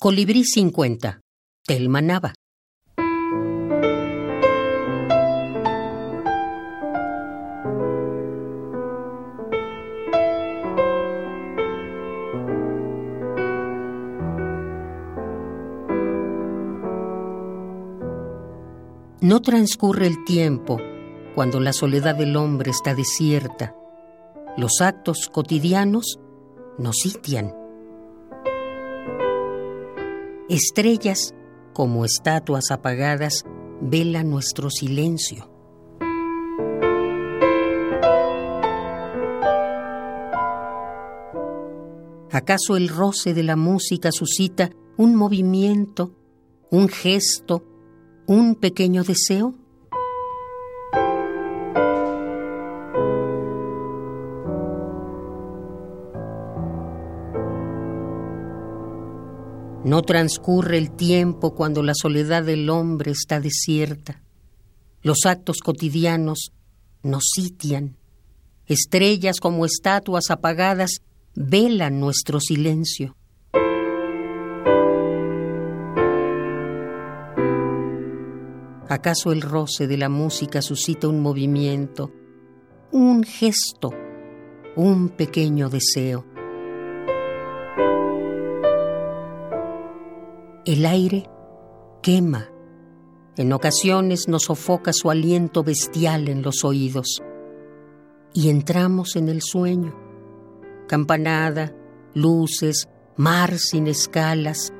[0.00, 1.22] Colibrí 50.
[1.66, 2.32] Telma Nava.
[19.20, 20.80] No transcurre el tiempo
[21.34, 23.74] cuando la soledad del hombre está desierta.
[24.56, 26.20] Los actos cotidianos
[26.78, 27.57] nos sitian.
[30.48, 31.34] Estrellas,
[31.74, 33.44] como estatuas apagadas,
[33.82, 35.50] velan nuestro silencio.
[42.32, 46.14] ¿Acaso el roce de la música suscita un movimiento,
[46.70, 47.62] un gesto,
[48.26, 49.54] un pequeño deseo?
[59.84, 64.22] No transcurre el tiempo cuando la soledad del hombre está desierta.
[65.02, 66.52] Los actos cotidianos
[67.02, 67.96] nos sitian.
[68.66, 71.00] Estrellas como estatuas apagadas
[71.34, 73.16] velan nuestro silencio.
[78.88, 82.10] ¿Acaso el roce de la música suscita un movimiento,
[82.90, 83.90] un gesto,
[84.76, 86.24] un pequeño deseo?
[90.68, 91.24] El aire
[92.02, 92.50] quema.
[93.38, 97.22] En ocasiones nos sofoca su aliento bestial en los oídos.
[98.34, 99.98] Y entramos en el sueño.
[100.86, 101.74] Campanada,
[102.12, 104.70] luces, mar sin escalas,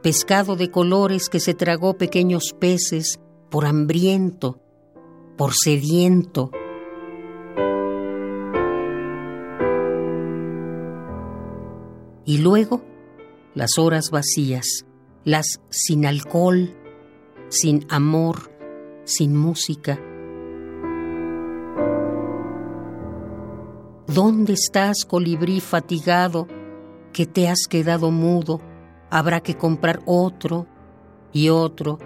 [0.00, 3.18] pescado de colores que se tragó pequeños peces
[3.50, 4.60] por hambriento,
[5.36, 6.52] por sediento.
[12.24, 12.87] Y luego
[13.58, 14.86] las horas vacías,
[15.24, 16.76] las sin alcohol,
[17.48, 18.52] sin amor,
[19.02, 19.98] sin música.
[24.06, 26.46] ¿Dónde estás, colibrí fatigado,
[27.12, 28.60] que te has quedado mudo?
[29.10, 30.68] habrá que comprar otro
[31.32, 31.98] y otro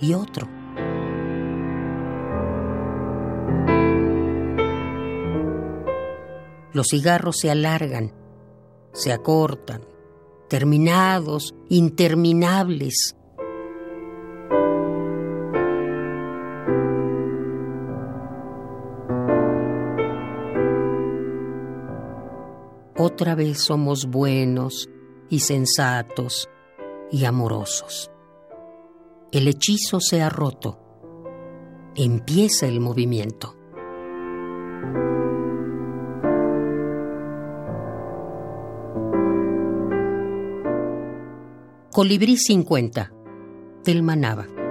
[0.00, 0.48] y otro.
[6.72, 8.14] Los cigarros se alargan,
[8.92, 9.82] se acortan,
[10.48, 13.14] terminados, interminables.
[22.96, 24.88] Otra vez somos buenos,
[25.30, 26.48] y sensatos
[27.10, 28.10] y amorosos.
[29.32, 30.78] El hechizo se ha roto.
[31.94, 33.57] Empieza el movimiento.
[41.98, 43.10] Colibrí 50
[43.82, 44.67] del Manaba.